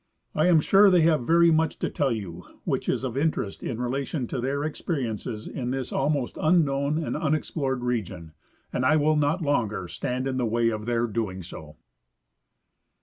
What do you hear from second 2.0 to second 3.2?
you which is of